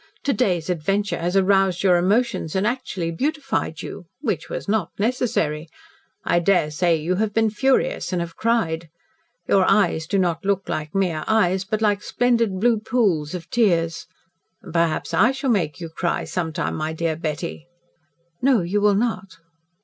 "To 0.23 0.33
day's 0.33 0.67
adventure 0.67 1.19
has 1.19 1.39
roused 1.39 1.83
your 1.83 1.95
emotions 1.95 2.55
and 2.55 2.65
actually 2.65 3.11
beautified 3.11 3.83
you 3.83 4.07
which 4.19 4.49
was 4.49 4.67
not 4.67 4.89
necessary. 4.97 5.69
I 6.23 6.39
daresay 6.39 6.95
you 6.95 7.17
have 7.17 7.35
been 7.35 7.51
furious 7.51 8.11
and 8.11 8.19
have 8.19 8.35
cried. 8.35 8.89
Your 9.47 9.63
eyes 9.69 10.07
do 10.07 10.17
not 10.17 10.43
look 10.43 10.67
like 10.67 10.95
mere 10.95 11.23
eyes, 11.27 11.63
but 11.65 11.83
like 11.83 12.01
splendid 12.01 12.59
blue 12.59 12.79
pools 12.79 13.35
of 13.35 13.47
tears. 13.51 14.07
Perhaps 14.73 15.13
I 15.13 15.29
shall 15.31 15.51
make 15.51 15.79
you 15.79 15.87
cry 15.87 16.23
sometime, 16.23 16.73
my 16.73 16.93
dear 16.93 17.15
Betty." 17.15 17.67
"No, 18.41 18.61
you 18.61 18.81
will 18.81 18.95
not." 18.95 19.37